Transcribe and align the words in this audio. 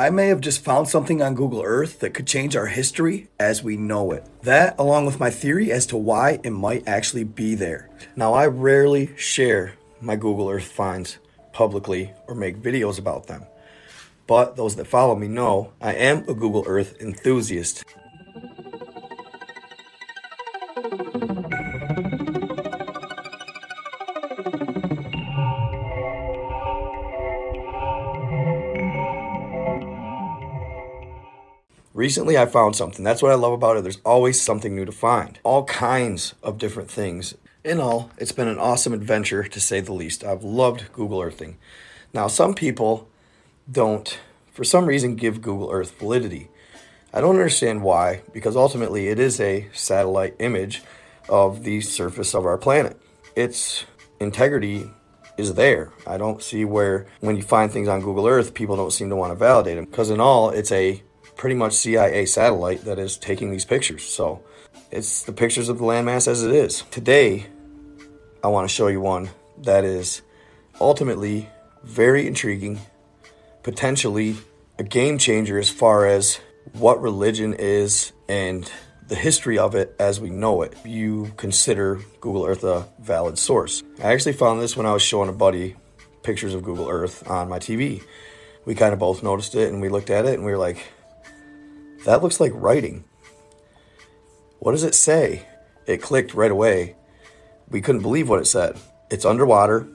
I 0.00 0.10
may 0.10 0.28
have 0.28 0.40
just 0.40 0.62
found 0.62 0.88
something 0.88 1.20
on 1.22 1.34
Google 1.34 1.60
Earth 1.64 1.98
that 1.98 2.14
could 2.14 2.28
change 2.28 2.54
our 2.54 2.66
history 2.66 3.26
as 3.40 3.64
we 3.64 3.76
know 3.76 4.12
it. 4.12 4.24
That, 4.42 4.78
along 4.78 5.06
with 5.06 5.18
my 5.18 5.28
theory 5.28 5.72
as 5.72 5.86
to 5.86 5.96
why 5.96 6.38
it 6.44 6.50
might 6.50 6.86
actually 6.86 7.24
be 7.24 7.56
there. 7.56 7.90
Now, 8.14 8.32
I 8.32 8.46
rarely 8.46 9.10
share 9.16 9.72
my 10.00 10.14
Google 10.14 10.50
Earth 10.50 10.70
finds 10.70 11.18
publicly 11.52 12.12
or 12.28 12.36
make 12.36 12.62
videos 12.62 13.00
about 13.00 13.26
them. 13.26 13.44
But 14.28 14.54
those 14.54 14.76
that 14.76 14.86
follow 14.86 15.16
me 15.16 15.26
know 15.26 15.72
I 15.80 15.94
am 15.94 16.18
a 16.28 16.34
Google 16.34 16.62
Earth 16.68 16.94
enthusiast. 17.00 17.82
Recently, 32.08 32.38
I 32.38 32.46
found 32.46 32.74
something. 32.74 33.04
That's 33.04 33.20
what 33.20 33.32
I 33.32 33.34
love 33.34 33.52
about 33.52 33.76
it. 33.76 33.82
There's 33.82 34.00
always 34.02 34.40
something 34.40 34.74
new 34.74 34.86
to 34.86 34.92
find. 34.92 35.38
All 35.42 35.64
kinds 35.64 36.32
of 36.42 36.56
different 36.56 36.90
things. 36.90 37.34
In 37.62 37.80
all, 37.80 38.10
it's 38.16 38.32
been 38.32 38.48
an 38.48 38.56
awesome 38.56 38.94
adventure 38.94 39.44
to 39.44 39.60
say 39.60 39.80
the 39.80 39.92
least. 39.92 40.24
I've 40.24 40.42
loved 40.42 40.90
Google 40.94 41.20
Earthing. 41.20 41.58
Now, 42.14 42.26
some 42.26 42.54
people 42.54 43.10
don't, 43.70 44.18
for 44.50 44.64
some 44.64 44.86
reason, 44.86 45.16
give 45.16 45.42
Google 45.42 45.70
Earth 45.70 45.98
validity. 45.98 46.48
I 47.12 47.20
don't 47.20 47.36
understand 47.36 47.82
why, 47.82 48.22
because 48.32 48.56
ultimately 48.56 49.08
it 49.08 49.18
is 49.18 49.38
a 49.38 49.68
satellite 49.74 50.34
image 50.38 50.82
of 51.28 51.62
the 51.62 51.82
surface 51.82 52.34
of 52.34 52.46
our 52.46 52.56
planet. 52.56 52.98
Its 53.36 53.84
integrity 54.18 54.90
is 55.36 55.52
there. 55.52 55.92
I 56.06 56.16
don't 56.16 56.42
see 56.42 56.64
where, 56.64 57.06
when 57.20 57.36
you 57.36 57.42
find 57.42 57.70
things 57.70 57.86
on 57.86 58.00
Google 58.00 58.26
Earth, 58.26 58.54
people 58.54 58.76
don't 58.76 58.94
seem 58.94 59.10
to 59.10 59.16
want 59.16 59.32
to 59.32 59.38
validate 59.38 59.76
them. 59.76 59.84
Because 59.84 60.08
in 60.08 60.20
all, 60.20 60.48
it's 60.48 60.72
a 60.72 61.02
pretty 61.38 61.54
much 61.54 61.72
CIA 61.72 62.26
satellite 62.26 62.84
that 62.84 62.98
is 62.98 63.16
taking 63.16 63.50
these 63.50 63.64
pictures. 63.64 64.02
So 64.02 64.42
it's 64.90 65.22
the 65.22 65.32
pictures 65.32 65.70
of 65.70 65.78
the 65.78 65.84
landmass 65.84 66.28
as 66.28 66.42
it 66.42 66.52
is. 66.52 66.82
Today, 66.90 67.46
I 68.44 68.48
want 68.48 68.68
to 68.68 68.74
show 68.74 68.88
you 68.88 69.00
one 69.00 69.30
that 69.62 69.84
is 69.84 70.20
ultimately 70.80 71.48
very 71.82 72.26
intriguing, 72.26 72.80
potentially 73.62 74.36
a 74.78 74.82
game 74.82 75.16
changer 75.16 75.58
as 75.58 75.70
far 75.70 76.06
as 76.06 76.40
what 76.72 77.00
religion 77.00 77.54
is 77.54 78.12
and 78.28 78.70
the 79.06 79.14
history 79.14 79.58
of 79.58 79.74
it 79.74 79.94
as 79.98 80.20
we 80.20 80.30
know 80.30 80.62
it. 80.62 80.74
You 80.84 81.32
consider 81.36 82.00
Google 82.20 82.44
Earth 82.46 82.64
a 82.64 82.88
valid 82.98 83.38
source. 83.38 83.82
I 84.02 84.12
actually 84.12 84.34
found 84.34 84.60
this 84.60 84.76
when 84.76 84.86
I 84.86 84.92
was 84.92 85.02
showing 85.02 85.28
a 85.28 85.32
buddy 85.32 85.76
pictures 86.22 86.52
of 86.52 86.64
Google 86.64 86.88
Earth 86.88 87.28
on 87.30 87.48
my 87.48 87.58
TV. 87.60 88.02
We 88.64 88.74
kind 88.74 88.92
of 88.92 88.98
both 88.98 89.22
noticed 89.22 89.54
it 89.54 89.72
and 89.72 89.80
we 89.80 89.88
looked 89.88 90.10
at 90.10 90.26
it 90.26 90.34
and 90.34 90.44
we 90.44 90.50
were 90.50 90.58
like, 90.58 90.84
that 92.04 92.22
looks 92.22 92.40
like 92.40 92.52
writing. 92.54 93.04
What 94.58 94.72
does 94.72 94.84
it 94.84 94.94
say? 94.94 95.46
It 95.86 96.02
clicked 96.02 96.34
right 96.34 96.50
away. 96.50 96.96
We 97.68 97.80
couldn't 97.80 98.02
believe 98.02 98.28
what 98.28 98.40
it 98.40 98.46
said. 98.46 98.76
It's 99.10 99.24
underwater, 99.24 99.86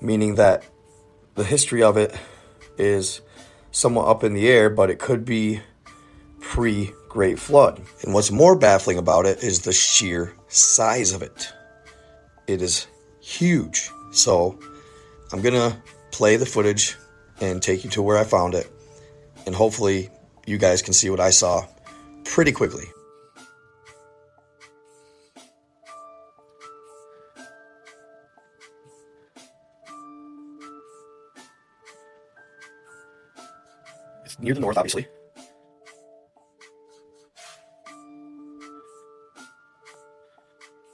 meaning 0.00 0.36
that 0.36 0.64
the 1.34 1.44
history 1.44 1.82
of 1.82 1.96
it 1.96 2.14
is 2.78 3.20
somewhat 3.70 4.08
up 4.08 4.24
in 4.24 4.34
the 4.34 4.48
air, 4.48 4.70
but 4.70 4.90
it 4.90 4.98
could 4.98 5.24
be 5.24 5.60
pre 6.40 6.92
Great 7.10 7.40
Flood. 7.40 7.82
And 8.02 8.14
what's 8.14 8.30
more 8.30 8.56
baffling 8.56 8.96
about 8.96 9.26
it 9.26 9.42
is 9.42 9.62
the 9.62 9.72
sheer 9.72 10.32
size 10.46 11.12
of 11.12 11.22
it. 11.22 11.52
It 12.46 12.62
is 12.62 12.86
huge. 13.20 13.90
So 14.12 14.58
I'm 15.32 15.42
going 15.42 15.54
to 15.54 15.76
play 16.12 16.36
the 16.36 16.46
footage 16.46 16.96
and 17.40 17.60
take 17.60 17.82
you 17.82 17.90
to 17.90 18.02
where 18.02 18.16
I 18.16 18.24
found 18.24 18.54
it. 18.54 18.70
And 19.44 19.54
hopefully 19.54 20.08
you 20.50 20.58
guys 20.58 20.82
can 20.82 20.92
see 20.92 21.08
what 21.08 21.20
I 21.20 21.30
saw 21.30 21.64
pretty 22.24 22.50
quickly. 22.50 22.86
It's 34.24 34.38
near 34.40 34.54
the 34.54 34.60
north, 34.60 34.76
obviously. 34.76 35.06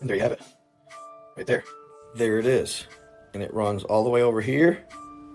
And 0.00 0.10
there 0.10 0.16
you 0.16 0.22
have 0.22 0.32
it. 0.32 0.42
Right 1.36 1.46
there. 1.46 1.62
There 2.16 2.40
it 2.40 2.46
is. 2.46 2.86
And 3.32 3.42
it 3.42 3.54
runs 3.54 3.84
all 3.84 4.02
the 4.02 4.10
way 4.10 4.22
over 4.22 4.40
here. 4.40 4.84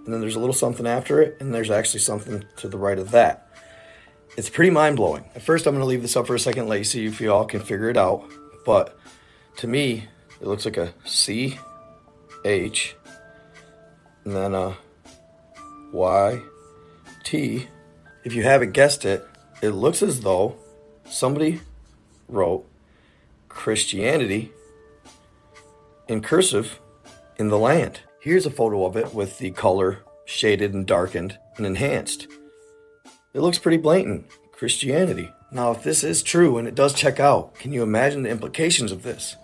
And 0.03 0.13
then 0.13 0.19
there's 0.19 0.35
a 0.35 0.39
little 0.39 0.53
something 0.53 0.85
after 0.85 1.21
it. 1.21 1.37
And 1.39 1.53
there's 1.53 1.71
actually 1.71 2.01
something 2.01 2.43
to 2.57 2.67
the 2.67 2.77
right 2.77 2.99
of 2.99 3.11
that. 3.11 3.48
It's 4.39 4.49
pretty 4.49 4.71
mind 4.71 4.95
blowing. 4.95 5.25
At 5.35 5.41
first, 5.41 5.67
I'm 5.67 5.73
going 5.73 5.81
to 5.81 5.85
leave 5.85 6.01
this 6.01 6.15
up 6.15 6.25
for 6.25 6.33
a 6.33 6.39
second, 6.39 6.69
you 6.69 6.85
see 6.85 7.05
if 7.05 7.19
you 7.19 7.29
all 7.29 7.43
can 7.43 7.59
figure 7.59 7.89
it 7.89 7.97
out. 7.97 8.23
But 8.65 8.97
to 9.57 9.67
me, 9.67 10.07
it 10.39 10.47
looks 10.47 10.63
like 10.63 10.77
a 10.77 10.93
C, 11.03 11.59
H, 12.45 12.95
and 14.23 14.33
then 14.33 14.55
a 14.55 14.77
Y, 15.91 16.41
T. 17.25 17.67
If 18.23 18.33
you 18.33 18.43
haven't 18.43 18.71
guessed 18.71 19.03
it, 19.03 19.27
it 19.61 19.71
looks 19.71 20.01
as 20.01 20.21
though 20.21 20.55
somebody 21.03 21.59
wrote 22.29 22.65
Christianity 23.49 24.53
in 26.07 26.21
cursive 26.21 26.79
in 27.35 27.49
the 27.49 27.59
land. 27.59 27.99
Here's 28.21 28.45
a 28.45 28.51
photo 28.51 28.85
of 28.85 28.95
it 28.95 29.13
with 29.13 29.37
the 29.37 29.51
color 29.51 29.99
shaded 30.23 30.73
and 30.73 30.87
darkened 30.87 31.37
and 31.57 31.65
enhanced. 31.65 32.27
It 33.33 33.41
looks 33.41 33.59
pretty 33.59 33.77
blatant 33.77 34.25
Christianity. 34.51 35.31
Now, 35.51 35.71
if 35.71 35.83
this 35.83 36.03
is 36.03 36.23
true 36.23 36.57
and 36.57 36.67
it 36.67 36.75
does 36.75 36.93
check 36.93 37.19
out, 37.19 37.55
can 37.55 37.71
you 37.71 37.83
imagine 37.83 38.23
the 38.23 38.29
implications 38.29 38.91
of 38.91 39.03
this? 39.03 39.35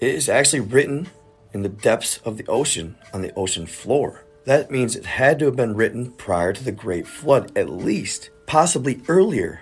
It 0.00 0.14
is 0.14 0.28
actually 0.28 0.60
written 0.60 1.08
in 1.52 1.62
the 1.62 1.68
depths 1.68 2.18
of 2.18 2.36
the 2.36 2.46
ocean 2.46 2.96
on 3.12 3.22
the 3.22 3.34
ocean 3.34 3.66
floor. 3.66 4.24
That 4.44 4.70
means 4.70 4.94
it 4.94 5.06
had 5.06 5.38
to 5.40 5.46
have 5.46 5.56
been 5.56 5.74
written 5.74 6.12
prior 6.12 6.52
to 6.52 6.64
the 6.64 6.72
Great 6.72 7.06
Flood, 7.06 7.56
at 7.58 7.68
least, 7.68 8.30
possibly 8.46 9.02
earlier. 9.08 9.60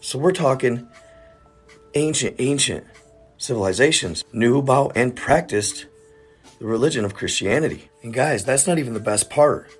So 0.00 0.18
we're 0.18 0.32
talking 0.32 0.88
ancient, 1.94 2.36
ancient 2.38 2.86
civilizations 3.38 4.24
knew 4.32 4.58
about 4.58 4.92
and 4.94 5.16
practiced 5.16 5.86
the 6.58 6.66
religion 6.66 7.04
of 7.04 7.14
Christianity. 7.14 7.90
And 8.02 8.12
guys, 8.12 8.44
that's 8.44 8.66
not 8.66 8.78
even 8.78 8.94
the 8.94 9.00
best 9.00 9.30
part. 9.30 9.70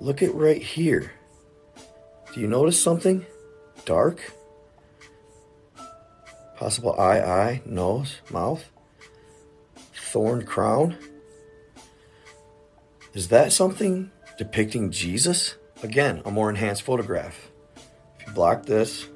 Look 0.00 0.22
at 0.22 0.34
right 0.34 0.62
here. 0.62 1.12
Do 2.32 2.40
you 2.40 2.46
notice 2.46 2.80
something? 2.80 3.26
Dark? 3.84 4.32
Possible 6.56 6.94
eye, 6.98 7.20
eye, 7.20 7.62
nose, 7.64 8.20
mouth? 8.30 8.70
Thorn 9.94 10.44
crown? 10.44 10.96
Is 13.14 13.28
that 13.28 13.52
something 13.52 14.12
depicting 14.38 14.92
Jesus? 14.92 15.56
Again, 15.82 16.22
a 16.24 16.30
more 16.30 16.48
enhanced 16.48 16.82
photograph. 16.82 17.50
If 18.20 18.28
you 18.28 18.32
block 18.32 18.64
this, 18.64 19.08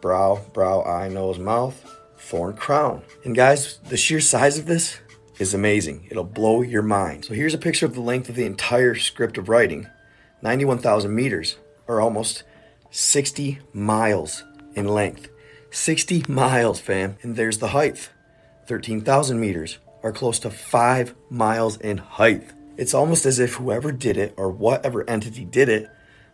brow, 0.00 0.40
brow, 0.52 0.82
eye, 0.84 1.08
nose, 1.08 1.38
mouth, 1.40 1.84
thorn 2.18 2.54
crown. 2.54 3.02
And 3.24 3.34
guys, 3.34 3.78
the 3.88 3.96
sheer 3.96 4.20
size 4.20 4.58
of 4.58 4.66
this 4.66 5.00
is 5.40 5.54
amazing. 5.54 6.06
It'll 6.08 6.22
blow 6.22 6.62
your 6.62 6.82
mind. 6.82 7.24
So 7.24 7.34
here's 7.34 7.54
a 7.54 7.58
picture 7.58 7.86
of 7.86 7.94
the 7.94 8.00
length 8.00 8.28
of 8.28 8.36
the 8.36 8.46
entire 8.46 8.94
script 8.94 9.38
of 9.38 9.48
writing 9.48 9.88
91,000 10.42 11.12
meters 11.12 11.56
are 11.88 12.00
almost 12.00 12.44
60 12.90 13.58
miles 13.72 14.44
in 14.74 14.86
length. 14.86 15.28
60 15.70 16.24
miles, 16.28 16.80
fam. 16.80 17.16
And 17.22 17.36
there's 17.36 17.58
the 17.58 17.68
height 17.68 18.10
13,000 18.66 19.40
meters, 19.40 19.78
or 20.02 20.12
close 20.12 20.38
to 20.38 20.50
5 20.50 21.14
miles 21.30 21.78
in 21.78 21.98
height. 21.98 22.50
It's 22.76 22.94
almost 22.94 23.24
as 23.26 23.38
if 23.38 23.54
whoever 23.54 23.90
did 23.90 24.16
it, 24.16 24.34
or 24.36 24.50
whatever 24.50 25.08
entity 25.08 25.44
did 25.44 25.68
it, 25.68 25.90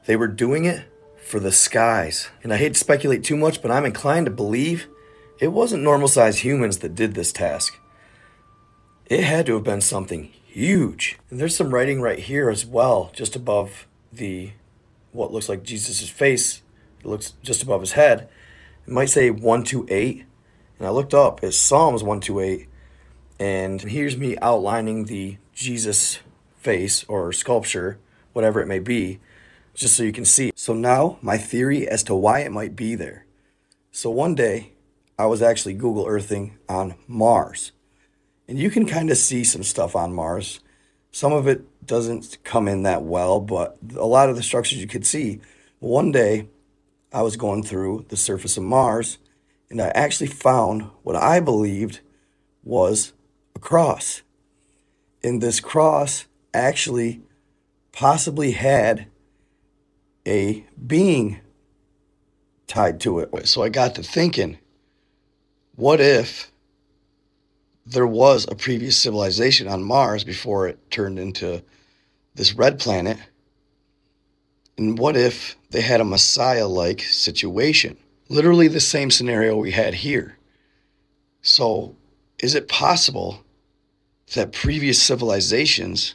they 0.07 0.17
were 0.17 0.29
doing 0.29 0.65
it 0.65 0.85
for 1.17 1.41
the 1.41 1.53
skies. 1.53 2.29
And 2.43 2.53
I 2.53 2.59
hate 2.59 2.75
to 2.75 2.79
speculate 2.79 3.25
too 3.25 3.37
much, 3.37 3.63
but 3.63 3.71
I'm 3.71 3.87
inclined 3.87 4.27
to 4.27 4.33
believe 4.33 4.89
it 5.41 5.49
wasn't 5.49 5.83
normal 5.83 6.09
sized 6.09 6.41
humans 6.41 6.79
that 6.79 6.95
did 6.95 7.15
this 7.15 7.33
task. 7.33 7.79
It 9.07 9.25
had 9.25 9.47
to 9.47 9.55
have 9.55 9.65
been 9.65 9.81
something 9.81 10.25
huge. 10.47 11.19
And 11.31 11.41
there's 11.41 11.57
some 11.57 11.73
writing 11.73 12.01
right 12.01 12.19
here 12.19 12.51
as 12.51 12.67
well, 12.67 13.11
just 13.15 13.37
above 13.37 13.87
the 14.13 14.53
what 15.15 15.33
looks 15.33 15.49
like 15.49 15.63
Jesus' 15.63 16.09
face. 16.09 16.63
It 17.01 17.07
looks 17.07 17.35
just 17.43 17.63
above 17.63 17.81
his 17.81 17.93
head. 17.93 18.29
It 18.87 18.93
might 18.93 19.09
say 19.09 19.31
128. 19.31 20.25
And 20.79 20.87
I 20.87 20.91
looked 20.91 21.15
up, 21.15 21.43
it's 21.43 21.57
Psalms 21.57 22.03
128. 22.03 22.69
And 23.39 23.81
here's 23.81 24.17
me 24.17 24.37
outlining 24.39 25.05
the 25.05 25.39
Jesus 25.55 26.19
face 26.57 27.05
or 27.05 27.33
sculpture, 27.33 27.99
whatever 28.33 28.61
it 28.61 28.67
may 28.67 28.79
be, 28.79 29.21
just 29.75 29.97
so 29.97 30.03
you 30.03 30.13
can 30.13 30.25
see. 30.25 30.53
So 30.55 30.75
now, 30.75 31.19
my 31.23 31.39
theory 31.39 31.87
as 31.89 32.03
to 32.05 32.15
why 32.15 32.41
it 32.41 32.53
might 32.53 32.75
be 32.75 32.95
there. 32.95 33.25
So 33.93 34.11
one 34.11 34.35
day, 34.35 34.73
I 35.19 35.27
was 35.27 35.43
actually 35.43 35.75
Google 35.75 36.07
Earthing 36.07 36.59
on 36.69 36.97
Mars. 37.07 37.73
And 38.49 38.59
you 38.59 38.71
can 38.71 38.87
kind 38.87 39.11
of 39.11 39.17
see 39.17 39.45
some 39.45 39.63
stuff 39.63 39.95
on 39.95 40.13
Mars. 40.13 40.61
Some 41.15 41.33
of 41.33 41.47
it 41.47 41.87
doesn't 41.87 42.39
come 42.43 42.67
in 42.67 42.83
that 42.83 43.05
well, 43.05 43.39
but 43.39 43.79
a 43.95 44.05
lot 44.05 44.29
of 44.29 44.35
the 44.35 44.43
structures 44.43 44.81
you 44.81 44.89
could 44.89 45.07
see. 45.07 45.41
One 45.79 46.11
day, 46.11 46.49
I 47.13 47.23
was 47.23 47.37
going 47.37 47.63
through 47.63 48.07
the 48.09 48.17
surface 48.17 48.57
of 48.57 48.65
Mars, 48.65 49.19
and 49.71 49.81
I 49.81 49.91
actually 49.91 50.27
found 50.27 50.91
what 51.05 51.15
I 51.15 51.39
believed 51.39 52.01
was 52.65 53.13
a 53.55 53.61
cross. 53.61 54.23
And 55.23 55.41
this 55.41 55.61
cross 55.61 56.27
actually 56.53 57.21
possibly 57.93 58.51
had 58.51 59.07
a 60.27 60.65
being 60.85 61.39
tied 62.67 62.99
to 63.03 63.21
it. 63.21 63.47
So 63.47 63.63
I 63.63 63.69
got 63.69 63.95
to 63.95 64.03
thinking, 64.03 64.59
what 65.77 66.01
if 66.01 66.51
there 67.87 68.07
was 68.07 68.47
a 68.49 68.55
previous 68.55 68.97
civilization 68.97 69.69
on 69.69 69.83
Mars 69.83 70.25
before 70.25 70.69
it 70.69 70.91
turned 70.91 71.19
into 71.19 71.63
this 72.35 72.55
red 72.55 72.79
planet? 72.79 73.19
And 74.77 74.99
what 74.99 75.17
if 75.17 75.57
they 75.71 75.83
had 75.83 76.01
a 76.01 76.05
Messiah 76.05 76.67
like 76.67 77.01
situation? 77.01 77.97
Literally 78.29 78.69
the 78.69 78.81
same 78.81 79.11
scenario 79.11 79.57
we 79.57 79.71
had 79.71 79.95
here. 79.95 80.39
So, 81.43 81.95
is 82.39 82.55
it 82.55 82.69
possible 82.69 83.45
that 84.35 84.53
previous 84.53 85.01
civilizations 85.01 86.15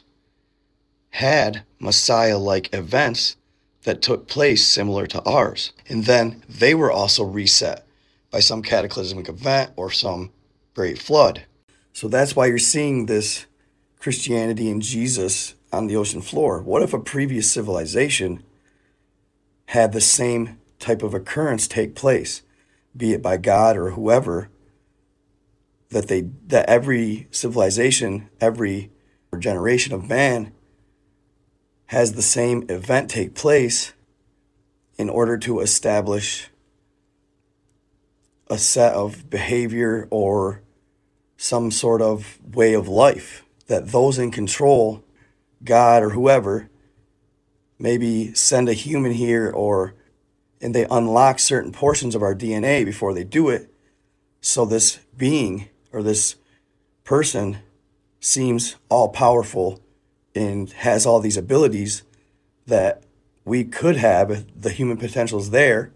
had 1.10 1.62
Messiah 1.78 2.36
like 2.36 2.74
events 2.74 3.36
that 3.84 4.02
took 4.02 4.26
place 4.26 4.66
similar 4.66 5.06
to 5.06 5.22
ours? 5.22 5.72
And 5.88 6.04
then 6.04 6.42
they 6.48 6.74
were 6.74 6.90
also 6.90 7.24
reset 7.24 7.86
by 8.30 8.40
some 8.40 8.62
cataclysmic 8.62 9.28
event 9.28 9.72
or 9.76 9.90
some 9.90 10.32
great 10.74 10.98
flood. 10.98 11.44
So 11.92 12.08
that's 12.08 12.34
why 12.34 12.46
you're 12.46 12.58
seeing 12.58 13.06
this 13.06 13.46
Christianity 13.98 14.70
and 14.70 14.80
Jesus 14.80 15.54
on 15.72 15.86
the 15.86 15.96
ocean 15.96 16.20
floor. 16.20 16.62
What 16.62 16.82
if 16.82 16.92
a 16.92 16.98
previous 16.98 17.50
civilization 17.50 18.42
had 19.66 19.92
the 19.92 20.00
same 20.00 20.58
type 20.78 21.02
of 21.02 21.14
occurrence 21.14 21.68
take 21.68 21.94
place, 21.94 22.42
be 22.96 23.12
it 23.12 23.22
by 23.22 23.36
God 23.36 23.76
or 23.76 23.90
whoever, 23.90 24.48
that 25.90 26.08
they 26.08 26.22
that 26.46 26.68
every 26.68 27.28
civilization, 27.30 28.28
every 28.40 28.90
generation 29.38 29.94
of 29.94 30.08
man 30.08 30.52
has 31.86 32.12
the 32.12 32.22
same 32.22 32.64
event 32.68 33.10
take 33.10 33.34
place 33.34 33.92
in 34.96 35.08
order 35.08 35.36
to 35.38 35.60
establish 35.60 36.50
a 38.48 38.58
set 38.58 38.92
of 38.92 39.30
behavior 39.30 40.06
or 40.10 40.62
some 41.42 41.70
sort 41.70 42.02
of 42.02 42.38
way 42.54 42.74
of 42.74 42.86
life 42.86 43.46
that 43.66 43.88
those 43.88 44.18
in 44.18 44.30
control, 44.30 45.02
God 45.64 46.02
or 46.02 46.10
whoever, 46.10 46.68
maybe 47.78 48.34
send 48.34 48.68
a 48.68 48.74
human 48.74 49.12
here 49.12 49.50
or 49.50 49.94
and 50.60 50.74
they 50.74 50.86
unlock 50.90 51.38
certain 51.38 51.72
portions 51.72 52.14
of 52.14 52.20
our 52.20 52.34
DNA 52.34 52.84
before 52.84 53.14
they 53.14 53.24
do 53.24 53.48
it. 53.48 53.72
So 54.42 54.66
this 54.66 54.98
being 55.16 55.70
or 55.94 56.02
this 56.02 56.36
person 57.04 57.60
seems 58.20 58.76
all 58.90 59.08
powerful 59.08 59.80
and 60.34 60.70
has 60.70 61.06
all 61.06 61.20
these 61.20 61.38
abilities 61.38 62.02
that 62.66 63.02
we 63.46 63.64
could 63.64 63.96
have 63.96 64.30
if 64.30 64.44
the 64.54 64.68
human 64.68 64.98
potential 64.98 65.38
is 65.38 65.48
there, 65.48 65.90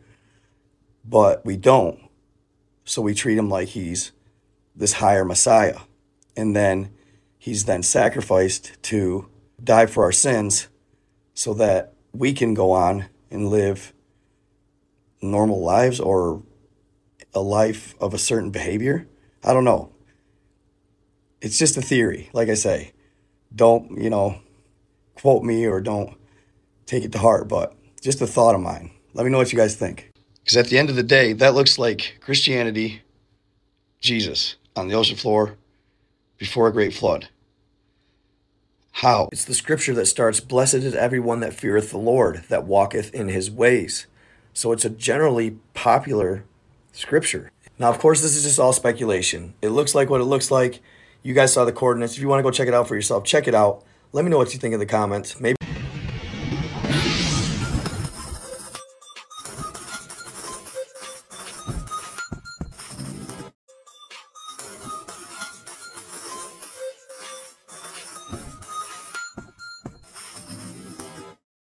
but 1.04 1.44
we 1.44 1.58
don't. 1.58 2.00
So 2.86 3.02
we 3.02 3.12
treat 3.12 3.36
him 3.36 3.50
like 3.50 3.68
he's 3.68 4.12
this 4.74 4.94
higher 4.94 5.24
Messiah. 5.24 5.78
And 6.36 6.54
then 6.54 6.90
he's 7.38 7.64
then 7.64 7.82
sacrificed 7.82 8.82
to 8.84 9.28
die 9.62 9.86
for 9.86 10.04
our 10.04 10.12
sins 10.12 10.68
so 11.34 11.54
that 11.54 11.94
we 12.12 12.32
can 12.32 12.54
go 12.54 12.72
on 12.72 13.06
and 13.30 13.48
live 13.48 13.92
normal 15.20 15.62
lives 15.62 16.00
or 16.00 16.42
a 17.34 17.40
life 17.40 17.94
of 18.00 18.14
a 18.14 18.18
certain 18.18 18.50
behavior. 18.50 19.06
I 19.42 19.52
don't 19.52 19.64
know. 19.64 19.92
It's 21.40 21.58
just 21.58 21.76
a 21.76 21.82
theory. 21.82 22.30
Like 22.32 22.48
I 22.48 22.54
say, 22.54 22.92
don't, 23.54 24.00
you 24.02 24.10
know, 24.10 24.40
quote 25.14 25.42
me 25.42 25.66
or 25.66 25.80
don't 25.80 26.16
take 26.86 27.04
it 27.04 27.12
to 27.12 27.18
heart, 27.18 27.48
but 27.48 27.74
just 28.00 28.20
a 28.20 28.26
thought 28.26 28.54
of 28.54 28.60
mine. 28.60 28.90
Let 29.12 29.24
me 29.24 29.30
know 29.30 29.38
what 29.38 29.52
you 29.52 29.58
guys 29.58 29.76
think. 29.76 30.10
Because 30.40 30.56
at 30.56 30.68
the 30.68 30.78
end 30.78 30.90
of 30.90 30.96
the 30.96 31.02
day, 31.02 31.32
that 31.32 31.54
looks 31.54 31.78
like 31.78 32.18
Christianity, 32.20 33.02
Jesus 34.00 34.56
on 34.76 34.88
the 34.88 34.94
ocean 34.94 35.16
floor 35.16 35.56
before 36.38 36.68
a 36.68 36.72
great 36.72 36.94
flood. 36.94 37.28
How? 38.98 39.28
It's 39.32 39.44
the 39.44 39.54
scripture 39.54 39.94
that 39.94 40.06
starts, 40.06 40.40
Blessed 40.40 40.74
is 40.74 40.94
everyone 40.94 41.40
that 41.40 41.52
feareth 41.52 41.90
the 41.90 41.98
Lord, 41.98 42.44
that 42.48 42.64
walketh 42.64 43.12
in 43.12 43.28
his 43.28 43.50
ways. 43.50 44.06
So 44.52 44.70
it's 44.70 44.84
a 44.84 44.90
generally 44.90 45.58
popular 45.74 46.44
scripture. 46.92 47.50
Now, 47.76 47.90
of 47.90 47.98
course, 47.98 48.22
this 48.22 48.36
is 48.36 48.44
just 48.44 48.60
all 48.60 48.72
speculation. 48.72 49.54
It 49.60 49.70
looks 49.70 49.96
like 49.96 50.08
what 50.08 50.20
it 50.20 50.24
looks 50.24 50.50
like. 50.50 50.80
You 51.24 51.34
guys 51.34 51.52
saw 51.52 51.64
the 51.64 51.72
coordinates. 51.72 52.14
If 52.14 52.20
you 52.20 52.28
want 52.28 52.38
to 52.38 52.44
go 52.44 52.52
check 52.52 52.68
it 52.68 52.74
out 52.74 52.86
for 52.86 52.94
yourself, 52.94 53.24
check 53.24 53.48
it 53.48 53.54
out. 53.54 53.82
Let 54.12 54.24
me 54.24 54.30
know 54.30 54.38
what 54.38 54.54
you 54.54 54.60
think 54.60 54.74
in 54.74 54.80
the 54.80 54.86
comments. 54.86 55.40
Maybe 55.40 55.56